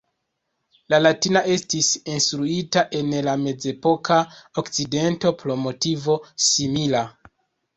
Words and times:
La 0.93 0.99
latina 1.01 1.41
estis 1.55 1.89
instruita 2.13 2.83
en 3.01 3.13
la 3.27 3.35
mezepoka 3.43 4.17
Okcidento 4.63 5.35
pro 5.43 5.59
motivo 5.67 6.17
simila. 6.49 7.05